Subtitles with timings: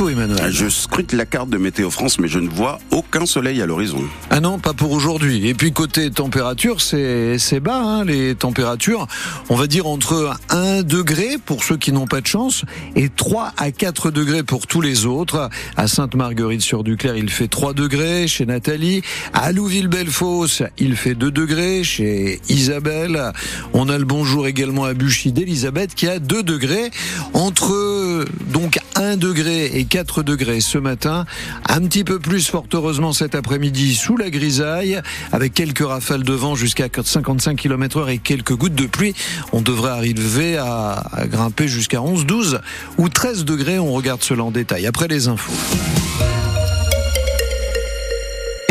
[0.00, 0.50] infos, Emmanuel.
[0.50, 4.02] Je scrute la carte de Météo France, mais je ne vois aucun soleil à l'horizon.
[4.30, 5.46] Ah non, pas pour aujourd'hui.
[5.48, 9.06] Et puis côté température, c'est bas, hein, les températures.
[9.48, 12.64] On va dire entre 1 degré pour ceux qui n'ont pas de chance
[12.96, 15.50] et 3 à 4 degrés pour tous les autres.
[15.76, 18.26] À Sainte-Marguerite-sur-Duclair, il fait 3 degrés.
[18.26, 21.84] Chez Nathalie, à Louville-Bellefosse, il fait 2 degrés.
[21.84, 23.32] Chez Isabelle,
[23.72, 26.90] on a le bonjour également à Buchy d'Elisabeth qui a 2 degrés.
[27.34, 31.24] Entre donc 1 degré et 4 degrés ce matin.
[31.68, 35.00] Un petit peu plus fort heureusement cet après-midi sous la grisaille
[35.32, 39.14] avec quelques rafales de vent jusqu'à 55 km heure et quelques gouttes de pluie.
[39.52, 42.60] On devrait arriver à, à grimper jusqu'à 11, 12
[42.98, 43.78] ou 13 degrés.
[43.78, 45.52] On regarde cela en détail après les infos.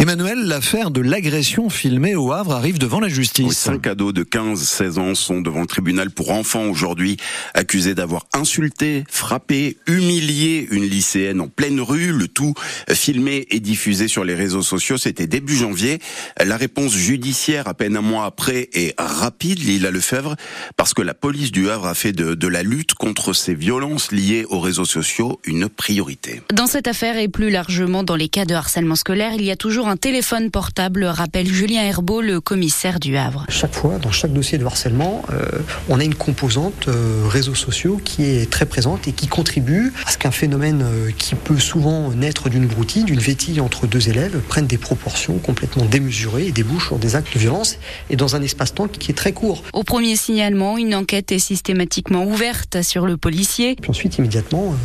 [0.10, 3.56] Emmanuel, l'affaire de l'agression filmée au Havre arrive devant la justice.
[3.56, 7.18] cinq ados de 15-16 ans sont devant le tribunal pour enfants aujourd'hui,
[7.54, 12.12] accusés d'avoir insulté, frappé, humilié une lycéenne en pleine rue.
[12.12, 12.56] Le tout
[12.92, 14.98] filmé et diffusé sur les réseaux sociaux.
[14.98, 16.00] C'était début janvier.
[16.44, 20.38] La réponse judiciaire, à peine un mois après, est rapide, Lila Lefebvre,
[20.76, 24.12] parce que la police du Havre a fait de, de la lutte contre ces violences
[24.12, 26.42] liées aux réseaux sociaux une priorité.
[26.52, 29.56] Dans cette affaire et plus largement dans les cas de harcèlement scolaire, il y a
[29.56, 33.46] toujours un téléphone portable, rappelle Julien Herbeau, le commissaire du Havre.
[33.50, 35.46] Chaque fois, dans chaque dossier de harcèlement, euh,
[35.90, 40.12] on a une composante euh, réseaux sociaux qui est très présente et qui contribue à
[40.12, 44.40] ce qu'un phénomène euh, qui peut souvent naître d'une broutille, d'une vétille entre deux élèves,
[44.48, 47.78] prenne des proportions complètement démesurées et débouche sur des actes de violence
[48.10, 49.64] et dans un espace-temps qui est très court.
[49.74, 53.76] Au premier signalement, une enquête est systématiquement ouverte sur le policier.
[53.82, 54.76] Puis ensuite, immédiatement,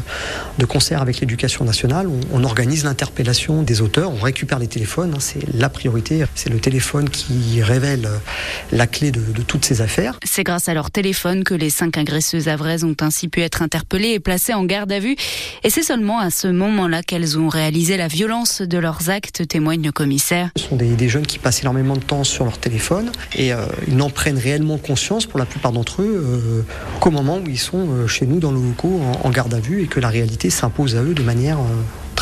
[0.59, 5.04] de concert avec l'éducation nationale, on, on organise l'interpellation des auteurs, on récupère les téléphones
[5.13, 6.25] Hein, c'est la priorité.
[6.35, 8.09] C'est le téléphone qui révèle
[8.73, 10.19] la clé de, de toutes ces affaires.
[10.25, 14.11] C'est grâce à leur téléphone que les cinq agresseuses avraises ont ainsi pu être interpellées
[14.11, 15.17] et placées en garde à vue.
[15.63, 19.83] Et c'est seulement à ce moment-là qu'elles ont réalisé la violence de leurs actes, témoigne
[19.83, 20.51] le commissaire.
[20.57, 23.67] Ce sont des, des jeunes qui passent énormément de temps sur leur téléphone et euh,
[23.89, 26.63] ils n'en prennent réellement conscience pour la plupart d'entre eux euh,
[27.01, 29.61] qu'au moment où ils sont euh, chez nous dans nos locaux en, en, garde à
[29.61, 31.59] vue et que la réalité s'impose à eux de manière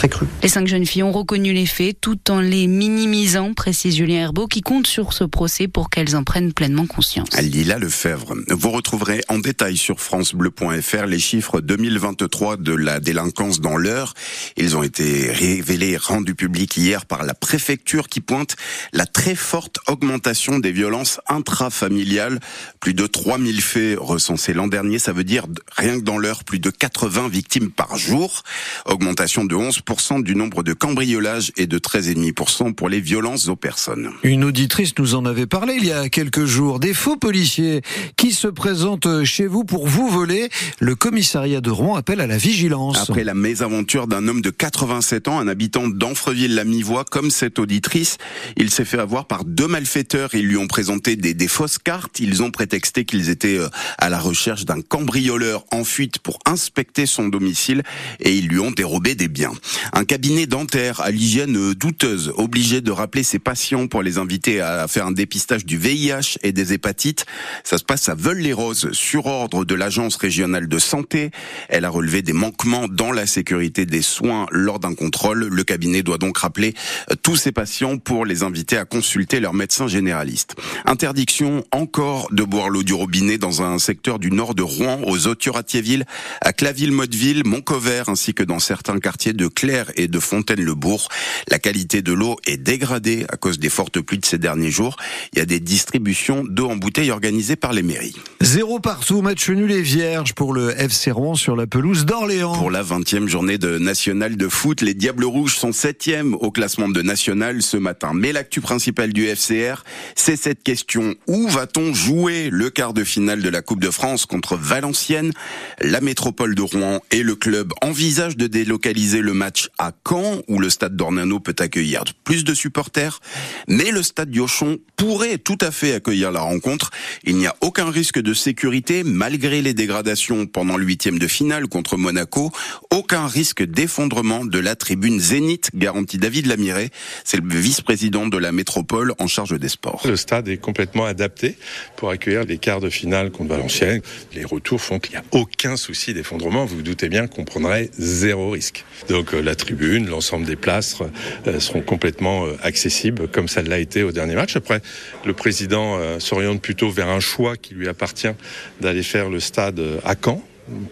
[0.03, 0.27] très cru.
[0.43, 4.49] Les cinq jeunes filles ont reconnu les faits tout en les minimisant, précise Julien Herbeau,
[4.49, 7.29] qui compte sur ce procès pour qu'elles en prennent pleinement conscience.
[7.41, 8.35] Lila Lefebvre.
[8.49, 14.15] Vous retrouverez en détail sur francebleu.fr les chiffres 2023 de la délinquance dans l'heure.
[14.57, 18.57] Ils ont été révélés, rendus publics hier par la préfecture qui pointe
[18.93, 22.41] la très forte augmentation des violences intrafamiliales.
[22.81, 24.99] Plus de 3000 faits recensés l'an dernier.
[24.99, 25.47] Ça veut dire
[25.77, 28.43] rien que dans l'heure, plus de 80 victimes par jour.
[28.87, 29.81] Augmentation de 11
[30.21, 34.11] du nombre de cambriolages et de 13,5% pour les violences aux personnes.
[34.23, 36.81] Une auditrice nous en avait parlé il y a quelques jours.
[36.81, 37.83] Des faux policiers
[38.17, 40.49] qui se présentent chez vous pour vous voler.
[40.81, 43.11] Le commissariat de Rouen appelle à la vigilance.
[43.11, 48.17] Après la mésaventure d'un homme de 87 ans, un habitant d'Anfreville-la-Mivoie, comme cette auditrice,
[48.57, 50.31] il s'est fait avoir par deux malfaiteurs.
[50.35, 52.19] Ils lui ont présenté des, des fausses cartes.
[52.19, 57.05] Ils ont prétexté qu'ils étaient euh, à la recherche d'un cambrioleur en fuite pour inspecter
[57.05, 57.83] son domicile
[58.21, 59.53] et ils lui ont dérobé des biens.
[59.93, 64.87] Un cabinet dentaire à l'hygiène douteuse, obligé de rappeler ses patients pour les inviter à
[64.89, 67.27] faire un dépistage du VIH et des hépatites.
[67.65, 71.31] Ça se passe à Veules-les-Roses, sur ordre de l'agence régionale de santé.
[71.69, 75.49] Elle a relevé des manquements dans la sécurité des soins lors d'un contrôle.
[75.49, 76.75] Le cabinet doit donc rappeler
[77.23, 80.55] tous ses patients pour les inviter à consulter leur médecin généraliste.
[80.87, 85.27] Interdiction encore de boire l'eau du robinet dans un secteur du nord de Rouen, aux
[85.27, 86.05] Authieu-Ratiéville,
[86.41, 89.49] à Claville-Motteville, Montcovert, ainsi que dans certains quartiers de
[89.97, 91.09] Et de Fontaine-le-Bourg.
[91.49, 94.97] La qualité de l'eau est dégradée à cause des fortes pluies de ces derniers jours.
[95.33, 98.17] Il y a des distributions d'eau en bouteille organisées par les mairies.
[98.41, 102.55] Zéro partout, match nul et vierge pour le FC Rouen sur la pelouse d'Orléans.
[102.55, 106.89] Pour la 20e journée de National de foot, les Diables Rouges sont 7e au classement
[106.89, 108.13] de National ce matin.
[108.15, 109.85] Mais l'actu principal du FCR,
[110.15, 111.15] c'est cette question.
[111.27, 115.33] Où va-t-on jouer le quart de finale de la Coupe de France contre Valenciennes?
[115.81, 120.59] La métropole de Rouen et le club envisagent de délocaliser le match à Caen, où
[120.59, 123.21] le stade d'Ornano peut accueillir plus de supporters.
[123.69, 126.91] Mais le stade Diochon pourrait tout à fait accueillir la rencontre.
[127.25, 131.69] Il n'y a aucun risque de sécurité, malgré les dégradations pendant le huitième de finale
[131.69, 132.53] contre Monaco.
[132.91, 136.91] Aucun risque d'effondrement de la tribune Zénith, garantit David Lamiré.
[137.25, 140.03] C'est le vice-président de la métropole en charge des sports.
[140.05, 141.57] Le stade est complètement adapté
[141.97, 144.03] pour accueillir les quarts de finale contre Valenciennes.
[144.35, 146.65] Les retours font qu'il n'y a aucun souci d'effondrement.
[146.65, 148.85] Vous vous doutez bien qu'on prendrait zéro risque.
[149.09, 150.99] Donc la tribune, l'ensemble des places
[151.47, 154.57] euh, seront complètement euh, accessibles, comme ça l'a été au dernier match.
[154.57, 154.81] Après,
[155.25, 158.33] le président euh, s'oriente plutôt vers un choix qui lui appartient
[158.81, 160.43] d'aller faire le stade à Caen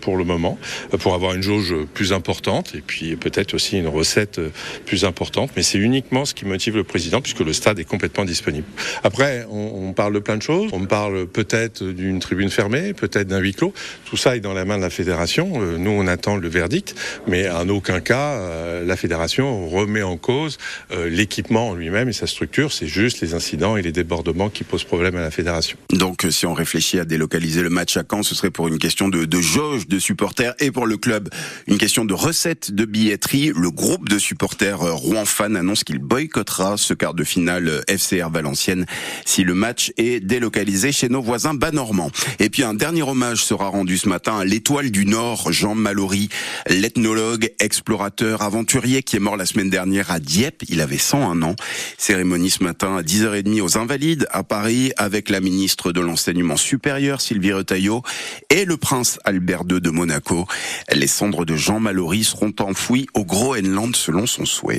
[0.00, 0.58] pour le moment,
[0.98, 4.40] pour avoir une jauge plus importante et puis peut-être aussi une recette
[4.86, 5.50] plus importante.
[5.56, 8.66] Mais c'est uniquement ce qui motive le président puisque le stade est complètement disponible.
[9.04, 10.70] Après, on, parle de plein de choses.
[10.72, 13.72] On parle peut-être d'une tribune fermée, peut-être d'un huis clos.
[14.04, 15.50] Tout ça est dans la main de la fédération.
[15.56, 16.94] Euh, nous, on attend le verdict,
[17.26, 20.58] mais en aucun cas, euh, la fédération remet en cause
[20.92, 22.72] euh, l'équipement en lui-même et sa structure.
[22.72, 25.76] C'est juste les incidents et les débordements qui posent problème à la fédération.
[25.92, 29.08] Donc, si on réfléchit à délocaliser le match à Caen, ce serait pour une question
[29.08, 31.28] de, de jauge de supporters et pour le club,
[31.66, 33.52] une question de recette de billetterie.
[33.54, 38.86] Le groupe de supporters Rouen Fan annonce qu'il boycottera ce quart de finale FCR Valenciennes
[39.26, 42.10] si le match est délocalisé chez nos voisins bas normands.
[42.38, 46.30] Et puis un dernier hommage sera rendu ce matin à l'étoile du Nord, Jean Mallory,
[46.66, 50.62] l'ethnologue, explorateur, aventurier qui est mort la semaine dernière à Dieppe.
[50.70, 51.56] Il avait 101 ans.
[51.98, 57.20] Cérémonie ce matin à 10h30 aux Invalides à Paris avec la ministre de l'enseignement supérieur
[57.20, 58.02] Sylvie Retailleau
[58.48, 60.46] et le prince Albert De Monaco.
[60.92, 64.68] Les cendres de Jean Mallory seront enfouies au Groenland selon son souhait.